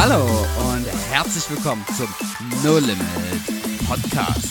[0.00, 0.24] Hallo
[0.70, 2.06] und herzlich willkommen zum
[2.62, 3.00] No Limit
[3.84, 4.46] Podcast.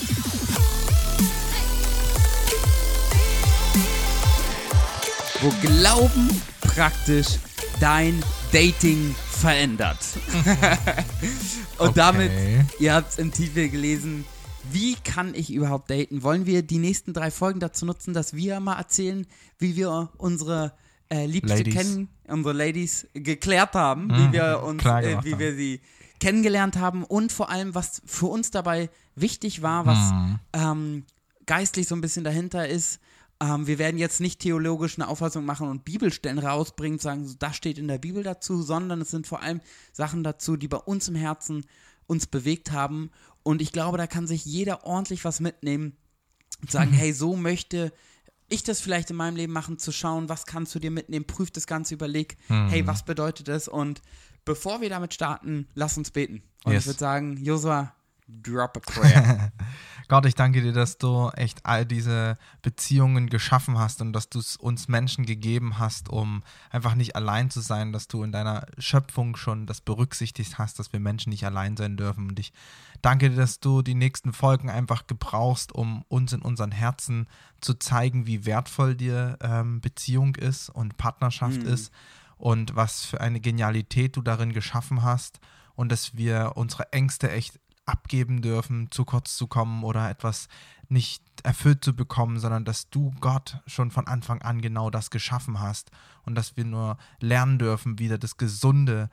[5.40, 6.30] Wo Glauben
[6.60, 7.28] praktisch
[7.80, 8.22] dein
[8.52, 10.00] Dating verändert.
[11.78, 11.92] und Okay.
[11.96, 12.32] damit,
[12.80, 14.26] ihr habt es im Titel gelesen,
[14.70, 16.24] wie kann ich überhaupt daten?
[16.24, 19.26] Wollen wir die nächsten drei Folgen dazu nutzen, dass wir mal erzählen,
[19.60, 20.74] wie wir unsere
[21.10, 21.74] äh, Liebste Ladies.
[21.76, 25.82] kennen, unsere Ladies geklärt haben, wie wir uns, äh, wie wir sie
[26.20, 30.40] kennengelernt haben und vor allem, was für uns dabei wichtig war, was Mhm.
[30.54, 31.06] ähm,
[31.46, 33.00] geistlich so ein bisschen dahinter ist.
[33.40, 37.56] Ähm, wir werden jetzt nicht theologisch eine Auffassung machen und Bibelstellen rausbringen und sagen, das
[37.56, 39.62] steht in der Bibel dazu, sondern es sind vor allem
[39.94, 41.66] Sachen dazu, die bei uns im Herzen
[42.08, 43.12] uns bewegt haben.
[43.44, 45.96] Und ich glaube, da kann sich jeder ordentlich was mitnehmen
[46.62, 47.94] und sagen, hey, so möchte
[48.50, 51.52] ich das vielleicht in meinem Leben machen, zu schauen, was kannst du dir mitnehmen, prüf
[51.52, 53.68] das Ganze, überleg, hey, was bedeutet das?
[53.68, 54.02] Und
[54.46, 56.42] bevor wir damit starten, lass uns beten.
[56.64, 56.84] Und Yes.
[56.84, 57.94] ich würde sagen, Josua,
[58.28, 59.52] drop a prayer.
[60.10, 64.40] Gott, ich danke dir, dass du echt all diese Beziehungen geschaffen hast und dass du
[64.40, 68.68] es uns Menschen gegeben hast, um einfach nicht allein zu sein, dass du in deiner
[68.78, 72.30] Schöpfung schon das berücksichtigt hast, dass wir Menschen nicht allein sein dürfen.
[72.30, 72.54] Und ich
[73.02, 77.28] danke dir, dass du die nächsten Folgen einfach gebrauchst, um uns in unseren Herzen
[77.60, 81.92] zu zeigen, wie wertvoll dir ähm, Beziehung ist und Partnerschaft ist
[82.38, 85.42] und was für eine Genialität du darin geschaffen hast
[85.76, 90.48] und dass wir unsere Ängste echt abgeben dürfen, zu kurz zu kommen oder etwas
[90.90, 95.60] nicht erfüllt zu bekommen, sondern dass du Gott schon von Anfang an genau das geschaffen
[95.60, 95.92] hast
[96.24, 99.10] und dass wir nur lernen dürfen, wieder das gesunde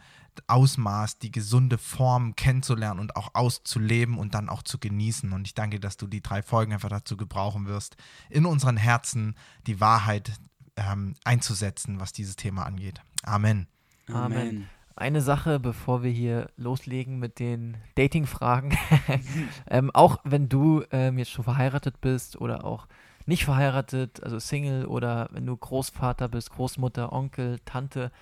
[0.46, 5.32] Ausmaß, die gesunde Form kennenzulernen und auch auszuleben und dann auch zu genießen.
[5.32, 7.96] Und ich danke, dass du die drei Folgen einfach dazu gebrauchen wirst,
[8.30, 9.36] in unseren Herzen
[9.66, 10.32] die Wahrheit
[10.76, 13.00] ähm, einzusetzen, was dieses Thema angeht.
[13.22, 13.68] Amen.
[14.08, 14.68] Amen.
[14.96, 18.76] Eine Sache, bevor wir hier loslegen mit den Dating-Fragen.
[19.70, 22.86] ähm, auch wenn du ähm, jetzt schon verheiratet bist oder auch
[23.26, 28.12] nicht verheiratet, also Single oder wenn du Großvater bist, Großmutter, Onkel, Tante,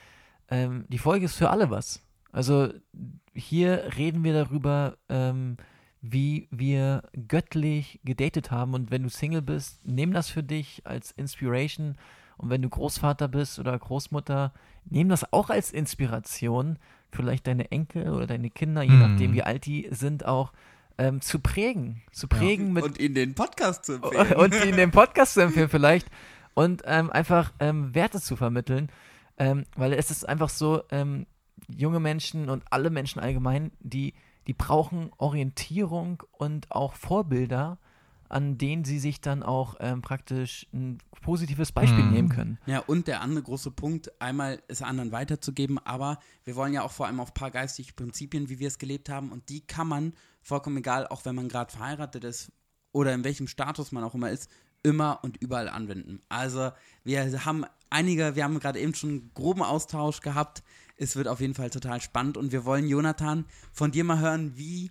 [0.49, 2.00] ähm, die Folge ist für alle was.
[2.31, 2.72] Also
[3.34, 5.56] hier reden wir darüber, ähm,
[6.00, 8.75] wie wir göttlich gedatet haben.
[8.75, 11.97] Und wenn du Single bist, nimm das für dich als Inspiration.
[12.37, 14.53] Und wenn du Großvater bist oder Großmutter,
[14.84, 16.78] nimm das auch als Inspiration,
[17.10, 18.98] vielleicht deine Enkel oder deine Kinder, je Hm.
[19.00, 20.53] nachdem wie alt die sind, auch
[20.98, 22.03] ähm, zu prägen.
[22.12, 24.32] Zu prägen mit Und in den Podcast zu empfehlen.
[24.34, 26.09] und in dem Podcast zu empfehlen vielleicht
[26.54, 28.91] und ähm, einfach ähm, Werte zu vermitteln,
[29.38, 31.26] ähm, weil es ist einfach so, ähm,
[31.69, 34.14] junge Menschen und alle Menschen allgemein, die,
[34.47, 37.78] die brauchen Orientierung und auch Vorbilder,
[38.32, 42.10] an denen sie sich dann auch ähm, praktisch ein positives Beispiel Mhm.
[42.10, 42.59] nehmen können.
[42.66, 46.91] Ja, und der andere große Punkt, einmal es anderen weiterzugeben, aber wir wollen ja auch
[46.91, 49.87] vor allem auf ein paar geistige Prinzipien, wie wir es gelebt haben, und die kann
[49.87, 52.50] man, vollkommen egal, auch wenn man gerade verheiratet ist
[52.93, 54.50] oder in welchem Status man auch immer ist,
[54.82, 56.20] immer und überall anwenden.
[56.28, 56.72] Also
[57.04, 60.62] wir haben einige, wir haben gerade eben schon einen groben Austausch gehabt.
[60.97, 64.56] Es wird auf jeden Fall total spannend und wir wollen, Jonathan, von dir mal hören,
[64.56, 64.91] wie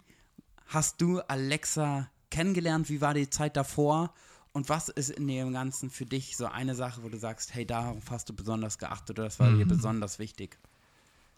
[0.68, 2.90] hast du Alexa kennengelernt?
[2.90, 4.14] Wie war die Zeit davor?
[4.54, 7.66] Und was ist in dem Ganzen für dich so eine Sache, wo du sagst, hey,
[7.66, 10.58] darauf hast du besonders geachtet oder das war dir besonders wichtig?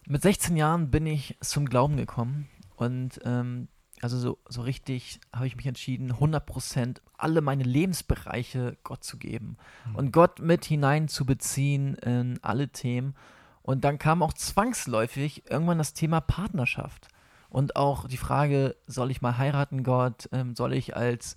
[0.08, 3.68] Mit 16 Jahren bin ich zum Glauben gekommen und ähm,
[4.02, 9.58] also so, so richtig habe ich mich entschieden, 100% alle meine Lebensbereiche Gott zu geben
[9.94, 13.16] und Gott mit hineinzubeziehen in alle Themen.
[13.62, 17.08] Und dann kam auch zwangsläufig irgendwann das Thema Partnerschaft
[17.54, 20.28] und auch die Frage, soll ich mal heiraten, Gott?
[20.32, 21.36] Ähm, soll ich als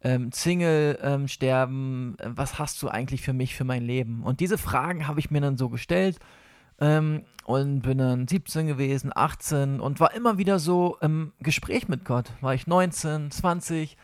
[0.00, 2.14] ähm, Single ähm, sterben?
[2.20, 4.22] Äh, Was hast du eigentlich für mich, für mein Leben?
[4.22, 6.20] Und diese Fragen habe ich mir dann so gestellt
[6.78, 12.04] ähm, und bin dann 17 gewesen, 18 und war immer wieder so im Gespräch mit
[12.04, 12.30] Gott.
[12.40, 13.96] War ich 19, 20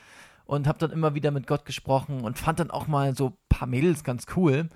[0.47, 3.37] und habe dann immer wieder mit Gott gesprochen und fand dann auch mal so ein
[3.49, 4.69] paar Mädels ganz cool.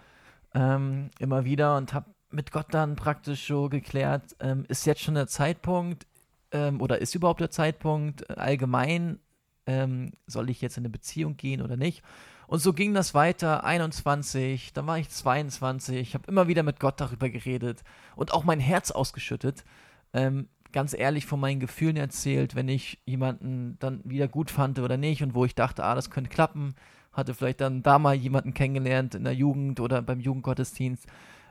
[0.54, 5.14] Ähm, immer wieder und habe mit Gott dann praktisch so geklärt, ähm, ist jetzt schon
[5.14, 6.06] der Zeitpunkt
[6.52, 9.18] ähm, oder ist überhaupt der Zeitpunkt äh, allgemein,
[9.66, 12.02] ähm, soll ich jetzt in eine Beziehung gehen oder nicht?
[12.46, 16.80] Und so ging das weiter, 21, dann war ich 22, ich habe immer wieder mit
[16.80, 17.84] Gott darüber geredet
[18.16, 19.64] und auch mein Herz ausgeschüttet.
[20.12, 24.96] Ähm, ganz ehrlich von meinen Gefühlen erzählt, wenn ich jemanden dann wieder gut fand oder
[24.96, 26.74] nicht und wo ich dachte, ah, das könnte klappen,
[27.12, 31.06] hatte vielleicht dann da mal jemanden kennengelernt in der Jugend oder beim Jugendgottesdienst.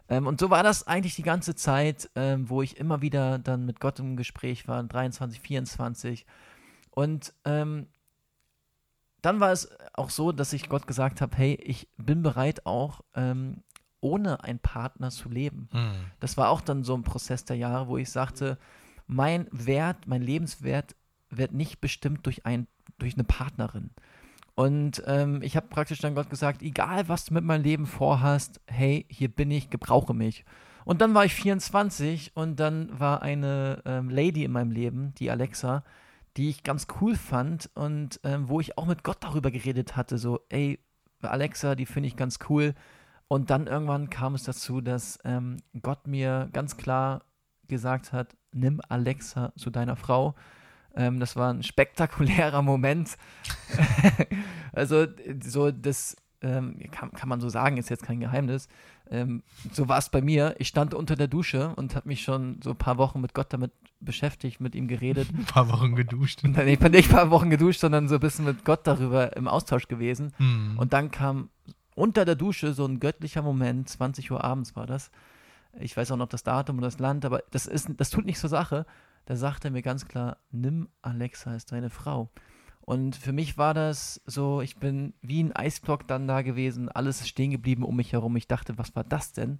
[0.09, 3.65] Ähm, und so war das eigentlich die ganze Zeit, ähm, wo ich immer wieder dann
[3.65, 6.25] mit Gott im Gespräch war, 23, 24.
[6.89, 7.87] Und ähm,
[9.21, 13.01] dann war es auch so, dass ich Gott gesagt habe, hey, ich bin bereit auch
[13.13, 13.63] ähm,
[14.01, 15.69] ohne einen Partner zu leben.
[15.71, 16.05] Mhm.
[16.19, 18.57] Das war auch dann so ein Prozess der Jahre, wo ich sagte,
[19.07, 20.95] mein Wert, mein Lebenswert
[21.29, 22.67] wird nicht bestimmt durch, ein,
[22.97, 23.91] durch eine Partnerin.
[24.59, 28.59] Und ähm, ich habe praktisch dann Gott gesagt, egal was du mit meinem Leben vorhast,
[28.67, 30.43] hey, hier bin ich, gebrauche mich.
[30.83, 35.31] Und dann war ich 24 und dann war eine ähm, Lady in meinem Leben, die
[35.31, 35.85] Alexa,
[36.35, 40.17] die ich ganz cool fand und ähm, wo ich auch mit Gott darüber geredet hatte,
[40.17, 40.77] so, ey,
[41.21, 42.75] Alexa, die finde ich ganz cool.
[43.29, 47.21] Und dann irgendwann kam es dazu, dass ähm, Gott mir ganz klar
[47.69, 50.35] gesagt hat, nimm Alexa zu deiner Frau.
[50.95, 53.17] Ähm, das war ein spektakulärer Moment.
[54.73, 55.05] also
[55.41, 58.67] so das ähm, kann, kann man so sagen, ist jetzt kein Geheimnis.
[59.11, 60.55] Ähm, so war es bei mir.
[60.59, 63.51] Ich stand unter der Dusche und habe mich schon so ein paar Wochen mit Gott
[63.51, 65.29] damit beschäftigt, mit ihm geredet.
[65.35, 66.43] Ein paar Wochen geduscht.
[66.43, 68.85] Und dann, ich bin nicht ein paar Wochen geduscht, sondern so ein bisschen mit Gott
[68.85, 70.33] darüber im Austausch gewesen.
[70.37, 70.77] Hm.
[70.77, 71.49] Und dann kam
[71.95, 75.11] unter der Dusche so ein göttlicher Moment, 20 Uhr abends war das.
[75.79, 78.39] Ich weiß auch noch das Datum und das Land, aber das, ist, das tut nicht
[78.39, 78.85] zur Sache.
[79.29, 82.31] Da sagt er mir ganz klar, nimm Alexa als deine Frau.
[82.81, 87.21] Und für mich war das so, ich bin wie ein Eisblock dann da gewesen, alles
[87.21, 88.35] ist stehen geblieben um mich herum.
[88.37, 89.59] Ich dachte, was war das denn?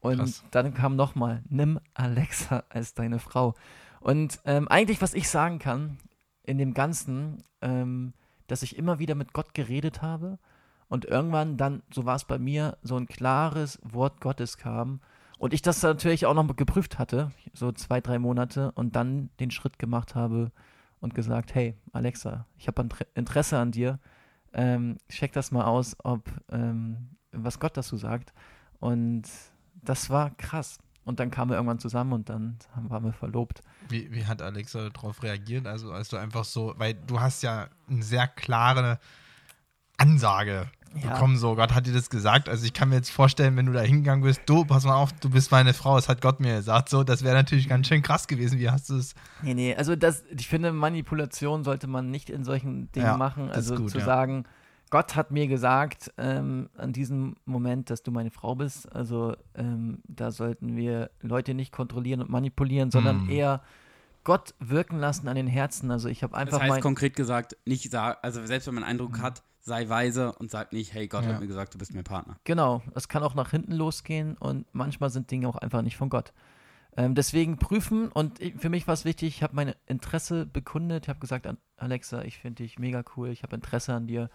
[0.00, 0.44] Und Krass.
[0.50, 3.52] dann kam nochmal, nimm Alexa als deine Frau.
[4.00, 5.98] Und ähm, eigentlich, was ich sagen kann
[6.42, 8.14] in dem Ganzen, ähm,
[8.46, 10.38] dass ich immer wieder mit Gott geredet habe
[10.88, 15.02] und irgendwann dann, so war es bei mir, so ein klares Wort Gottes kam
[15.42, 19.50] und ich das natürlich auch noch geprüft hatte, so zwei, drei Monate und dann den
[19.50, 20.52] Schritt gemacht habe
[21.00, 23.98] und gesagt, hey Alexa, ich habe Interesse an dir,
[24.52, 28.32] ähm, check das mal aus, ob ähm, was Gott dazu sagt.
[28.78, 29.24] Und
[29.74, 30.78] das war krass.
[31.02, 33.62] Und dann kamen wir irgendwann zusammen und dann haben, waren wir verlobt.
[33.88, 35.66] Wie, wie hat Alexa darauf reagiert?
[35.66, 39.00] Also, als du einfach so, weil du hast ja eine sehr klare
[39.98, 40.66] Ansage
[41.02, 41.12] Ja.
[41.14, 42.48] bekommen, so Gott hat dir das gesagt.
[42.48, 45.12] Also ich kann mir jetzt vorstellen, wenn du da hingegangen bist, du, pass mal auf,
[45.14, 46.88] du bist meine Frau, das hat Gott mir gesagt.
[46.90, 48.58] So, das wäre natürlich ganz schön krass gewesen.
[48.58, 49.14] Wie hast du es?
[49.42, 53.50] Nee, nee, also das, ich finde, Manipulation sollte man nicht in solchen Dingen Ja, machen.
[53.50, 54.04] Also gut, zu ja.
[54.04, 54.44] sagen,
[54.90, 58.94] Gott hat mir gesagt, ähm, an diesem Moment, dass du meine Frau bist.
[58.94, 63.30] Also ähm, da sollten wir Leute nicht kontrollieren und manipulieren, sondern Hm.
[63.30, 63.62] eher
[64.24, 65.90] Gott wirken lassen an den Herzen.
[65.90, 68.84] Also ich habe einfach Das heißt mein, konkret gesagt, nicht sag, also selbst wenn man
[68.84, 71.30] einen Eindruck hat, sei weise und sag nicht, hey, Gott Ja.
[71.34, 72.36] hat mir gesagt, du bist mein Partner.
[72.44, 76.10] Genau, es kann auch nach hinten losgehen und manchmal sind Dinge auch einfach nicht von
[76.10, 76.32] Gott.
[76.96, 81.04] Ähm, deswegen prüfen und ich, für mich war es wichtig, ich habe mein Interesse bekundet,
[81.04, 84.28] ich habe gesagt, an Alexa, ich finde dich mega cool, ich habe Interesse an dir.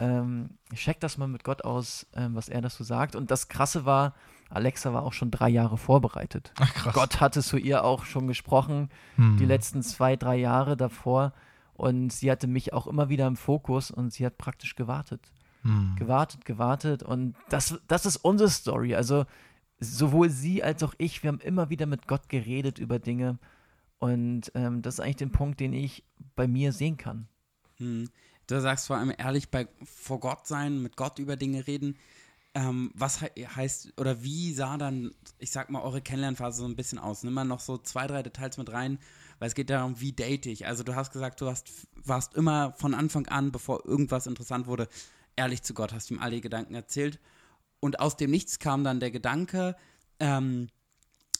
[0.00, 3.16] Ähm, check das mal mit Gott aus, ähm, was er dazu sagt.
[3.16, 4.14] Und das Krasse war,
[4.48, 6.52] Alexa war auch schon drei Jahre vorbereitet.
[6.60, 6.94] Ach krass.
[6.94, 9.38] Gott hatte zu ihr auch schon gesprochen, Hm.
[9.38, 11.32] die letzten zwei, drei Jahre davor.
[11.78, 15.32] Und sie hatte mich auch immer wieder im Fokus und sie hat praktisch gewartet
[15.62, 15.96] Hm.
[15.96, 18.94] gewartet, gewartet und das, das ist unsere Story.
[18.94, 19.26] Also
[19.80, 23.38] sowohl sie als auch ich, wir haben immer wieder mit Gott geredet über Dinge
[23.98, 26.04] und ähm, das ist eigentlich den Punkt, den ich
[26.36, 27.26] bei mir sehen kann.
[27.78, 28.08] Hm.
[28.46, 31.96] Du sagst vor allem ehrlich bei vor Gott sein, mit Gott über Dinge reden.
[32.54, 36.76] Ähm, was he heißt oder wie sah dann, ich sag mal, eure Kennenlernphase so ein
[36.76, 37.22] bisschen aus?
[37.22, 38.98] Nimm mal noch so zwei, drei Details mit rein,
[39.38, 40.66] weil es geht darum, wie date ich.
[40.66, 41.70] Also du hast gesagt, du hast,
[42.02, 44.88] warst immer von Anfang an, bevor irgendwas interessant wurde,
[45.36, 47.20] ehrlich zu Gott, hast ihm alle Gedanken erzählt.
[47.80, 49.76] Und aus dem Nichts kam dann der Gedanke,
[50.18, 50.68] ähm,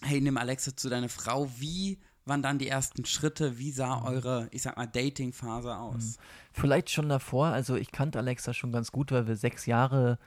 [0.02, 1.50] hey, nimm Alexa zu deiner Frau.
[1.58, 3.58] Wie waren dann die ersten Schritte?
[3.58, 6.18] Wie sah eure, ich sag mal, Dating-Phase aus?
[6.52, 10.18] Vielleicht schon davor, also ich kannte Alexa schon ganz gut, weil wir sechs Jahre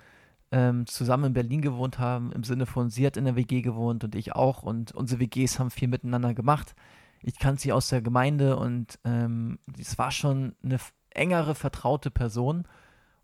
[0.52, 4.04] ähm, zusammen in Berlin gewohnt haben, im Sinne von, sie hat in der WG gewohnt
[4.04, 6.76] und ich auch und unsere WGs haben viel miteinander gemacht.
[7.22, 10.80] Ich kannte sie aus der Gemeinde und ähm, es war schon eine
[11.12, 12.68] engere, vertraute Person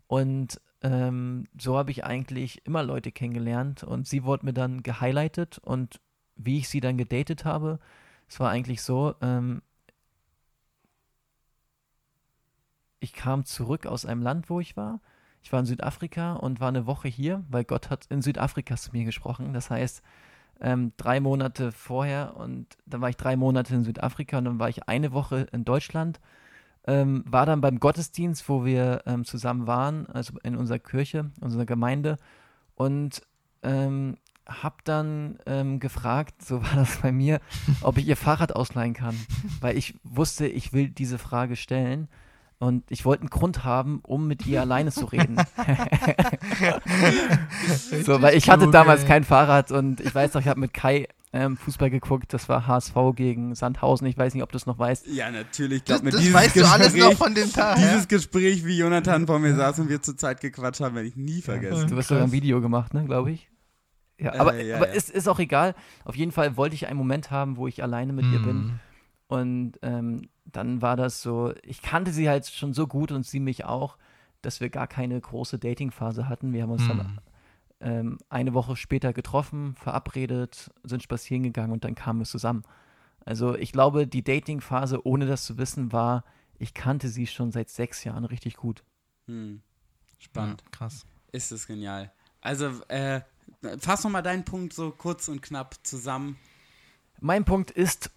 [0.06, 5.58] und ähm, so habe ich eigentlich immer Leute kennengelernt und sie wurde mir dann gehighlightet
[5.58, 6.00] und
[6.36, 7.80] wie ich sie dann gedatet habe,
[8.28, 9.62] es war eigentlich so, ähm,
[13.00, 15.00] ich kam zurück aus einem Land, wo ich war.
[15.42, 18.90] Ich war in Südafrika und war eine Woche hier, weil Gott hat in Südafrika zu
[18.92, 19.52] mir gesprochen.
[19.52, 20.02] Das heißt,
[20.60, 24.68] ähm, drei Monate vorher und dann war ich drei Monate in Südafrika und dann war
[24.68, 26.20] ich eine Woche in Deutschland.
[26.86, 31.66] Ähm, war dann beim Gottesdienst, wo wir ähm, zusammen waren, also in unserer Kirche, unserer
[31.66, 32.16] Gemeinde
[32.74, 33.22] und
[33.62, 34.16] ähm,
[34.46, 37.40] hab dann ähm, gefragt, so war das bei mir,
[37.82, 39.14] ob ich ihr Fahrrad ausleihen kann,
[39.60, 42.08] weil ich wusste, ich will diese Frage stellen
[42.58, 45.36] und ich wollte einen Grund haben, um mit ihr alleine zu reden.
[48.04, 51.06] so, weil ich hatte damals kein Fahrrad und ich weiß noch, ich habe mit Kai
[51.32, 54.78] ähm, Fußball geguckt, das war HSV gegen Sandhausen, ich weiß nicht, ob du es noch
[54.78, 55.06] weißt.
[55.08, 55.84] Ja, natürlich.
[55.84, 57.76] Das, glaub mir, das dieses weißt du alles noch Gespräch- von dem Tag.
[57.76, 61.16] Dieses Gespräch, wie Jonathan vor mir saß und wir zur Zeit gequatscht haben, werde ich
[61.16, 61.88] nie vergessen.
[61.88, 63.48] Du hast sogar ein Video gemacht, ne, glaube ich.
[64.18, 64.94] Ja, Äh, aber, ja, aber ja.
[64.94, 65.74] Ist, ist auch egal.
[66.04, 68.80] Auf jeden Fall wollte ich einen Moment haben, wo ich alleine mit ihr bin.
[69.28, 69.38] Hm.
[69.38, 73.40] Und ähm, dann war das so, ich kannte sie halt schon so gut und sie
[73.40, 73.98] mich auch,
[74.42, 76.52] dass wir gar keine große Dating-Phase hatten.
[76.52, 77.18] Wir haben uns dann Mhm.
[77.80, 82.62] ähm, eine Woche später getroffen, verabredet, sind spazieren gegangen und dann kamen wir zusammen.
[83.24, 86.24] Also ich glaube, die Dating-Phase, ohne das zu wissen, war,
[86.58, 88.82] ich kannte sie schon seit sechs Jahren richtig gut.
[89.26, 89.60] Hm.
[90.18, 90.62] Spannend.
[90.64, 91.04] Ja, krass.
[91.30, 92.10] Ist es genial.
[92.40, 93.20] Also, äh,
[93.78, 96.36] fass noch mal deinen Punkt so kurz und knapp zusammen.
[97.20, 98.10] Mein Punkt ist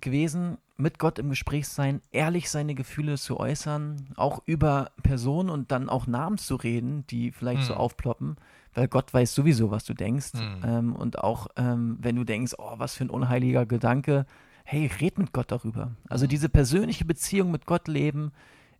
[0.00, 5.70] gewesen, mit Gott im Gespräch sein, ehrlich seine Gefühle zu äußern, auch über Personen und
[5.70, 7.80] dann auch Namen zu reden, die vielleicht so Hm.
[7.80, 8.36] aufploppen,
[8.74, 10.32] weil Gott weiß sowieso, was du denkst.
[10.34, 10.62] Hm.
[10.64, 14.26] Ähm, und auch ähm, wenn du denkst, oh, was für ein unheiliger Gedanke,
[14.64, 15.96] hey, red mit Gott darüber.
[16.08, 18.32] Also diese persönliche Beziehung mit Gott leben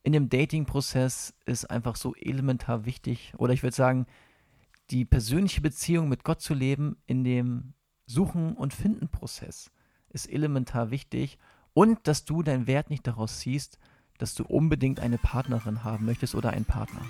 [0.02, 3.34] in dem Dating-Prozess ist einfach so elementar wichtig.
[3.36, 4.06] Oder ich würde sagen,
[4.90, 7.74] die persönliche Beziehung mit Gott zu leben in dem
[8.06, 9.70] Suchen- und Finden-Prozess
[10.10, 11.38] ist elementar wichtig.
[11.72, 13.78] Und dass du deinen Wert nicht daraus ziehst,
[14.18, 17.00] dass du unbedingt eine Partnerin haben möchtest oder einen Partner.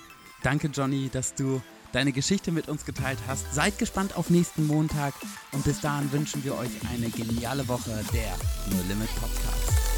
[0.42, 1.60] Danke, Johnny, dass du
[1.92, 3.52] deine Geschichte mit uns geteilt hast.
[3.52, 5.14] Seid gespannt auf nächsten Montag
[5.52, 8.36] und bis dahin wünschen wir euch eine geniale Woche der
[8.70, 9.89] No Limit Podcast.